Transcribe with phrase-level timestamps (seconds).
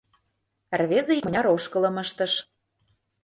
[0.79, 2.33] Рвезе икмыняр ошкылым ыштыш.